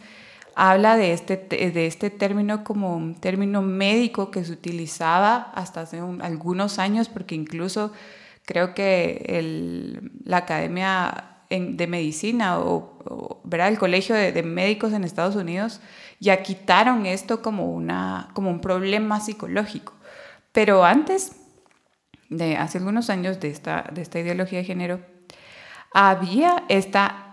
[0.55, 5.99] habla de este, de este término como un término médico que se utilizaba hasta hace
[6.19, 7.93] algunos años, porque incluso
[8.43, 15.79] creo que el, la Academia de Medicina o, el Colegio de, Médicos en Estados Unidos
[16.19, 19.93] ya quitaron esto como, una, como un problema psicológico.
[20.51, 21.37] Pero antes,
[22.29, 25.12] de hace algunos años de esta, de esta ideología de género,
[25.93, 27.23] había esta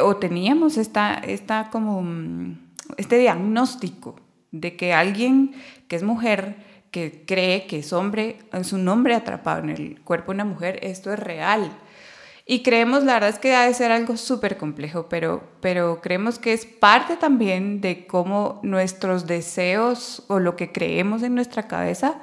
[0.00, 4.16] o teníamos esta, esta como, mm, este diagnóstico
[4.50, 5.54] de que alguien
[5.88, 6.56] que es mujer,
[6.90, 10.78] que cree que es hombre, es un hombre atrapado en el cuerpo de una mujer,
[10.82, 11.72] esto es real.
[12.44, 16.38] Y creemos, la verdad es que ha de ser algo súper complejo, pero, pero creemos
[16.38, 22.16] que es parte también de cómo nuestros deseos o lo que creemos en nuestra cabeza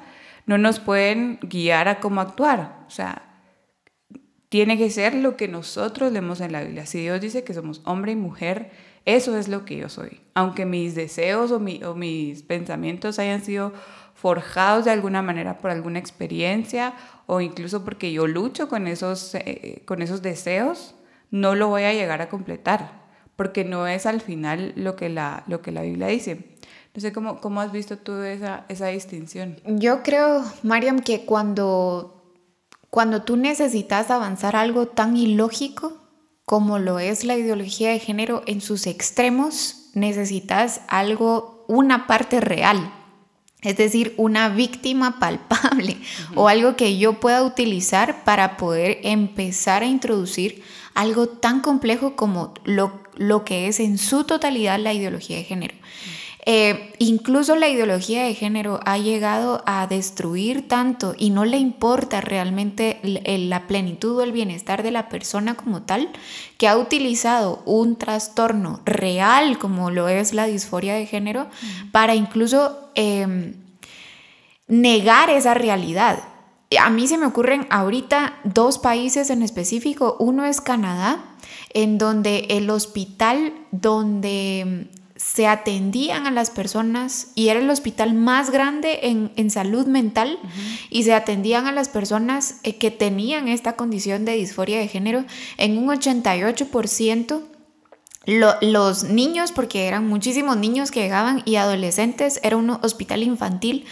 [0.46, 2.84] no nos pueden guiar a cómo actuar.
[2.86, 3.29] O sea,
[4.50, 6.84] tiene que ser lo que nosotros leemos en la Biblia.
[6.84, 8.72] Si Dios dice que somos hombre y mujer,
[9.04, 10.20] eso es lo que yo soy.
[10.34, 13.72] Aunque mis deseos o, mis pensamientos hayan sido
[14.14, 16.94] forjados de alguna manera por alguna experiencia
[17.26, 20.96] o incluso porque yo lucho con esos, eh, con esos deseos,
[21.30, 22.90] no lo voy a llegar a completar,
[23.36, 26.56] porque no es al final lo que la, lo que la Biblia dice.
[26.92, 29.58] No sé cómo, cómo has visto tú esa, esa distinción.
[29.64, 32.19] Yo creo, Mariam, que cuando
[32.90, 35.96] cuando tú necesitas avanzar algo tan ilógico
[36.44, 42.92] como lo es la ideología de género en sus extremos, necesitas algo, una parte real,
[43.62, 45.96] es decir, una víctima palpable
[46.34, 52.54] o algo que yo pueda utilizar para poder empezar a introducir algo tan complejo como
[52.64, 55.74] lo, lo que es en su totalidad la ideología de género.
[56.46, 62.22] Eh, incluso la ideología de género ha llegado a destruir tanto y no le importa
[62.22, 66.08] realmente la plenitud o el bienestar de la persona como tal,
[66.56, 71.46] que ha utilizado un trastorno real como lo es la disforia de género
[71.92, 73.54] para incluso em,
[74.66, 76.20] negar esa realidad.
[76.80, 80.16] A mí se me ocurren ahorita dos países en específico.
[80.20, 81.24] Uno es Canadá,
[81.74, 84.88] en donde el hospital donde
[85.22, 90.38] se atendían a las personas y era el hospital más grande en, salud mental
[90.88, 95.26] y se atendían a las personas eh, que tenían esta condición de disforia de género
[95.58, 97.42] en un 88%.
[98.26, 103.84] los niños, porque eran muchísimos niños que llegaban y adolescentes, era un hospital infantil.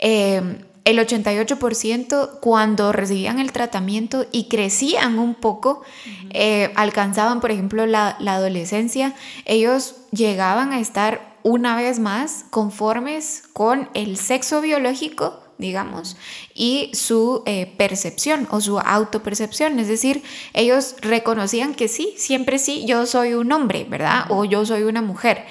[0.00, 0.40] Eh,
[0.88, 5.82] el 88% cuando recibían el tratamiento y crecían un poco,
[6.30, 13.90] eh, alcanzaban, por ejemplo, la, adolescencia, ellos llegaban a estar una vez más conformes con
[13.92, 16.16] el sexo biológico digamos,
[16.54, 19.80] y su eh, percepción o su autopercepción.
[19.80, 20.22] Es decir,
[20.54, 24.26] ellos reconocían que sí, siempre sí, yo soy un hombre, ¿verdad?
[24.28, 25.46] O yo soy una mujer.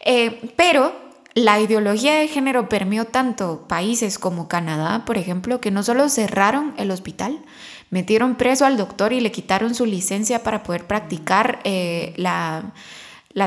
[0.00, 1.01] Eh, pero
[1.34, 6.74] la ideología de género permeó tanto países como Canadá, por ejemplo, que no solo cerraron
[6.76, 7.38] el hospital,
[7.90, 12.72] metieron preso al doctor y le quitaron su licencia para poder practicar eh, la,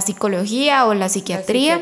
[0.02, 1.82] psicología o la psiquiatría.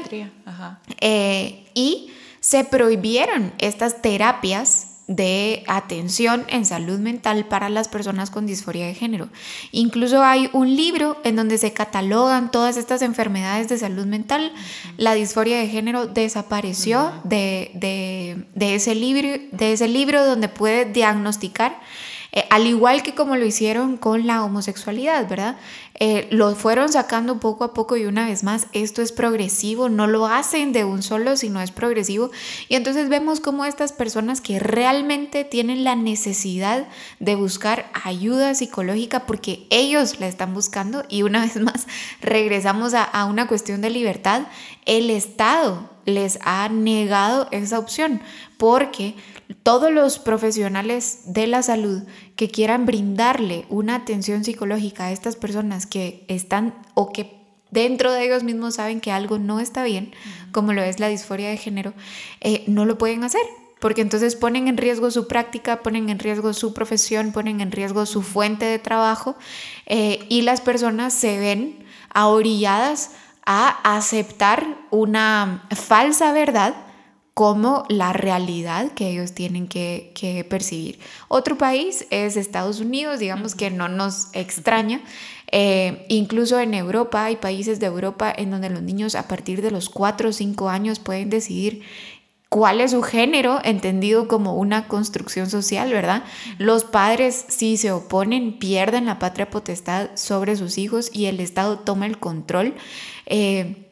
[0.99, 2.11] Eh, y
[2.41, 8.93] se prohibieron estas terapias de atención en salud mental para las personas con disforia de
[8.93, 9.29] género.
[9.71, 14.53] Incluso hay un libro en donde se catalogan todas estas enfermedades de salud mental.
[14.97, 21.79] La disforia de género desapareció de, ese libro, de ese libro donde puede diagnosticar
[22.35, 25.55] eh, al igual que como lo hicieron con la homosexualidad, ¿verdad?
[25.99, 30.07] Eh, lo fueron sacando poco a poco y una vez más, esto es progresivo, no
[30.07, 32.31] lo hacen de un solo, sino es progresivo.
[32.69, 36.88] Y entonces vemos cómo estas personas que realmente tienen la necesidad
[37.19, 41.86] de buscar ayuda psicológica porque ellos la están buscando y una vez más
[42.19, 44.47] regresamos a, a una cuestión de libertad,
[44.88, 48.21] el Estado les ha negado esa opción
[48.57, 49.15] porque
[49.62, 52.04] todos los profesionales de la salud
[52.36, 58.26] que quieran brindarle una atención psicológica a estas personas que están o que dentro de
[58.26, 60.14] ellos mismos saben que algo no está bien,
[60.51, 61.93] como lo es la disforia de género,
[62.41, 63.41] eh, no lo pueden hacer.
[63.80, 68.06] Porque entonces ponen en riesgo su práctica, ponen en riesgo su profesión, ponen en riesgo
[68.06, 69.36] su fuente de trabajo
[69.88, 71.84] eh, y las personas se ven
[72.14, 73.12] ahorilladas
[73.45, 76.76] a aceptar una falsa verdad
[77.34, 80.99] como la realidad que ellos tienen que, percibir.
[81.27, 85.01] Otro país es Estados Unidos, digamos que no nos extraña.
[85.51, 89.71] Eh, incluso en Europa hay países de Europa en donde los niños a partir de
[89.71, 91.84] los 4 o 5 años pueden decidir
[92.49, 96.23] cuál es su género, entendido como una construcción social, ¿verdad?
[96.59, 101.79] Los padres, si se oponen, pierden la patria potestad sobre sus hijos y el Estado
[101.79, 102.75] toma el control.
[103.25, 103.89] Eh,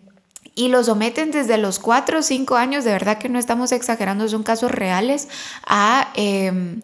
[0.55, 4.27] y lo someten desde los 4 o 5 años, de verdad que no estamos exagerando,
[4.27, 5.27] son casos reales,
[5.65, 6.81] a em,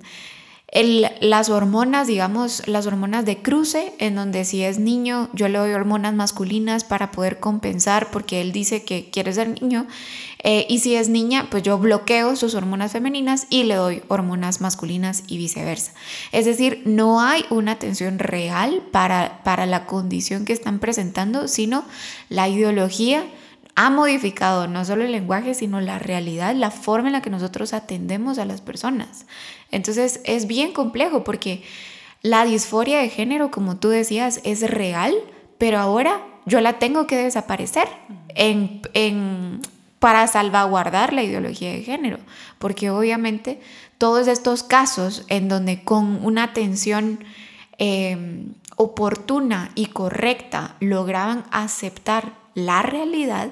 [1.22, 5.72] las hormonas, digamos, las hormonas de cruce, en donde si es niño, yo le doy
[5.72, 9.88] hormonas masculinas para poder compensar, porque él dice que quiere ser niño,
[10.44, 14.62] eh, y si es niña, pues yo bloqueo sus hormonas femeninas y le doy hormonas
[14.62, 15.94] masculinas y viceversa.
[16.32, 21.86] Es decir, no hay una atención real para, para la condición que están presentando, sino
[22.30, 23.26] la ideología
[23.80, 27.74] ha modificado no solo el lenguaje, sino la realidad, la forma en la que nosotros
[27.74, 29.28] atendemos a las personas.
[29.70, 31.62] Entonces es bien complejo porque
[32.24, 35.14] la disforia de género, como tú decías, es real,
[35.60, 37.88] pero ahora yo la tengo que desaparecer
[38.30, 39.62] en, en,
[40.00, 42.18] para salvaguardar la ideología de género,
[42.58, 43.62] porque obviamente
[44.00, 47.24] todos estos casos en donde con una atención
[47.78, 53.52] em, oportuna y correcta lograban aceptar la realidad,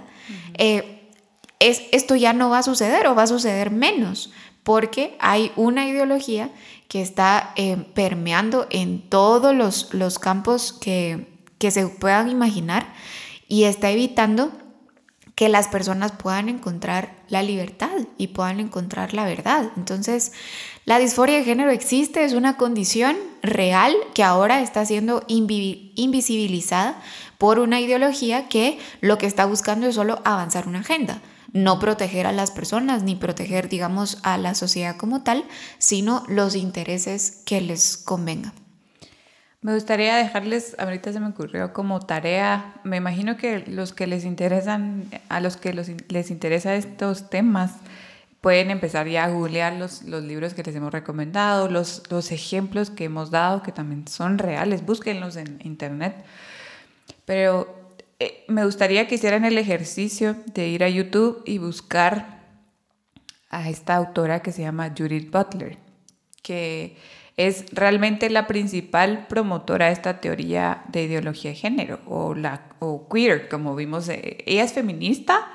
[0.55, 1.11] eh,
[1.59, 4.31] es, esto ya no va a suceder o va a suceder menos,
[4.63, 6.49] porque hay una ideología
[6.87, 12.93] que está eh, permeando en todos los, los campos que, que se puedan imaginar
[13.47, 14.51] y está evitando
[15.35, 19.69] que las personas puedan encontrar la libertad y puedan encontrar la verdad.
[19.75, 20.31] Entonces,
[20.85, 27.01] la disforia de género existe, es una condición real que ahora está siendo invisibilizada
[27.37, 31.21] por una ideología que lo que está buscando es solo avanzar una agenda,
[31.53, 35.45] no proteger a las personas ni proteger, digamos, a la sociedad como tal,
[35.77, 38.53] sino los intereses que les convenga.
[39.61, 44.23] Me gustaría dejarles, ahorita se me ocurrió como tarea, me imagino que los que les
[44.23, 47.71] interesan, a los que les interesa estos temas,
[48.41, 52.91] pueden empezar ya a googlear los, los libros que les hemos recomendado, los, los ejemplos
[52.91, 56.15] que hemos dado, que también son reales, búsquenlos en internet
[57.25, 62.43] pero eh, me gustaría que hicieran el ejercicio de ir a YouTube y buscar
[63.49, 65.77] a esta autora que se llama Judith Butler,
[66.41, 66.95] que
[67.37, 73.09] es realmente la principal promotora de esta teoría de ideología de género o, la, o
[73.09, 74.07] queer, como vimos.
[74.07, 75.47] Eh, ella es feminista,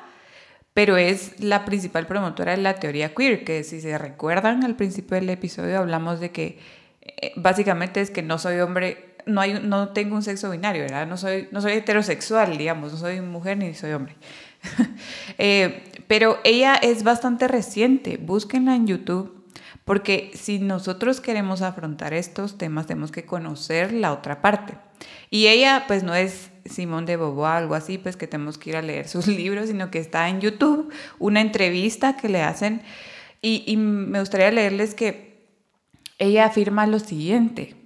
[0.74, 5.14] pero es la principal promotora de la teoría queer, que si se recuerdan al principio
[5.14, 6.58] del episodio hablamos de que
[7.00, 11.06] eh, básicamente es que no soy hombre no, hay, no tengo un sexo binario, ¿verdad?
[11.06, 14.16] No soy, no soy heterosexual, digamos, no soy mujer ni soy hombre.
[15.38, 19.46] Eh, pero ella es bastante reciente, búsquenla en YouTube,
[19.86, 24.74] porque si nosotros queremos afrontar estos temas, tenemos que conocer la otra parte.
[25.30, 28.76] Y ella, pues no es Simón de Bobo, algo así, pues que tenemos que ir
[28.76, 32.82] a leer sus libros, sino que está en YouTube, una entrevista que le hacen.
[33.40, 35.46] Y, y me gustaría leerles que
[36.18, 37.79] ella afirma lo siguiente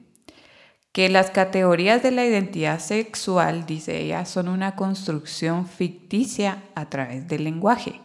[0.95, 7.27] que las categorías de la identidad sexual, dice ella, son una construcción ficticia a través
[7.27, 8.01] del lenguaje.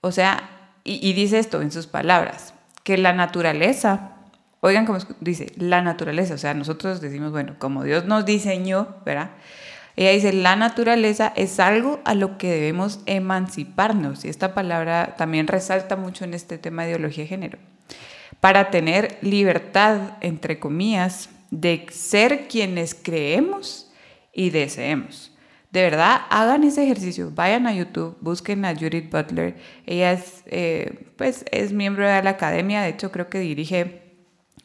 [0.00, 0.48] O sea,
[0.82, 2.54] y, dice esto en sus palabras,
[2.84, 4.12] que la naturaleza,
[4.60, 9.32] oigan cómo dice, la naturaleza, o sea, nosotros decimos, bueno, como Dios nos diseñó, ¿verdad?
[9.94, 15.48] Ella dice, la naturaleza es algo a lo que debemos emanciparnos, y esta palabra también
[15.48, 17.58] resalta mucho en este tema de ideología de género,
[18.40, 23.90] para tener libertad, entre comillas, de ser quienes creemos
[24.32, 25.32] y deseemos.
[25.70, 27.30] De verdad, hagan ese ejercicio.
[27.34, 29.56] Vayan a YouTube, busquen a Judith Butler.
[29.84, 32.82] Ella es, eh, pues, es miembro de la academia.
[32.82, 34.02] De hecho, creo que dirige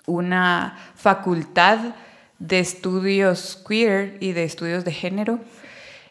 [0.05, 1.95] una facultad
[2.39, 5.39] de estudios queer y de estudios de género.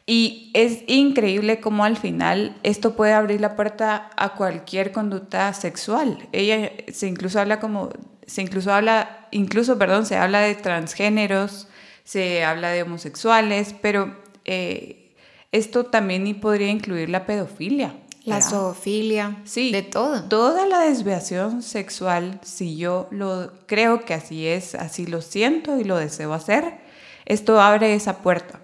[0.07, 6.29] Y es increíble cómo al final esto puede abrir la puerta a cualquier conducta sexual.
[6.33, 7.91] Ella se incluso habla como
[8.31, 11.67] se incluso habla, incluso, perdón, se habla de transgéneros,
[12.05, 15.17] se habla de homosexuales, pero eh,
[15.51, 17.93] esto también podría incluir la pedofilia.
[18.25, 20.23] La zoofilia, sí, de todo.
[20.25, 25.85] Toda la desviación sexual, si yo lo creo que así es, así lo siento y
[25.85, 26.79] lo deseo hacer,
[27.25, 28.61] esto abre esa puerta.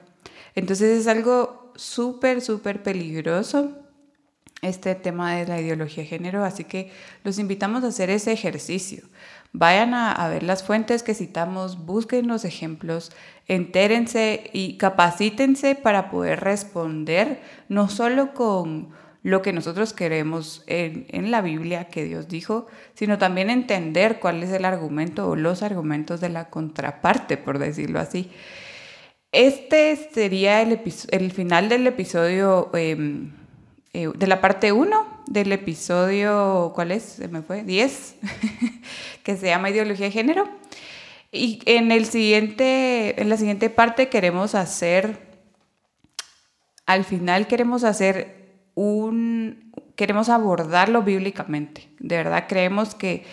[0.55, 3.73] Entonces es algo súper, súper peligroso
[4.62, 6.91] este tema de la ideología de género, así que
[7.25, 9.03] los invitamos a hacer ese ejercicio.
[9.59, 13.11] Vayan a, ver las fuentes que citamos, busquen los ejemplos,
[13.46, 17.40] entérense y capacítense para poder responder
[17.70, 18.90] no solo con
[19.22, 24.42] lo que nosotros queremos en, en, la Biblia que Dios dijo, sino también entender cuál
[24.42, 28.30] es el argumento o los argumentos de la contraparte, por decirlo así.
[29.32, 30.82] Este sería el,
[31.12, 33.32] el final del episodio em,
[33.97, 37.03] eh, de la parte 1 del episodio, ¿cuál es?
[37.03, 38.16] Se me fue, 10,
[39.22, 40.47] que se llama Ideología de Género.
[41.32, 45.38] Y en, el siguiente, en la siguiente parte queremos hacer,
[46.84, 51.88] al final queremos hacer un, queremos abordarlo bíblicamente.
[51.99, 53.24] De verdad creemos que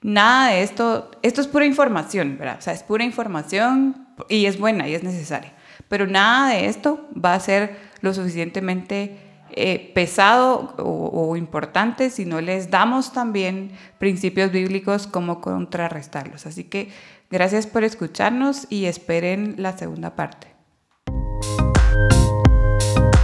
[0.00, 2.56] nada de esto, esto es pura información, ¿verdad?
[2.58, 5.52] O sea, es pura información y es buena y es necesaria.
[5.90, 12.40] Pero nada de esto va a ser lo suficientemente eh, pesado o, importante si no
[12.40, 16.46] les damos también principios bíblicos como contrarrestarlos.
[16.46, 16.88] Así que
[17.30, 20.48] gracias por escucharnos y esperen la segunda parte.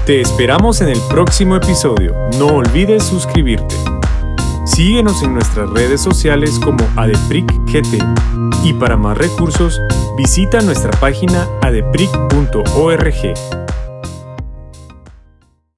[0.07, 2.15] Te esperamos en el próximo episodio.
[2.39, 3.75] No olvides suscribirte.
[4.65, 8.03] Síguenos en nuestras redes sociales como ADEPRICGT
[8.65, 9.81] y para más recursos
[10.17, 13.35] visita nuestra página adepric.org.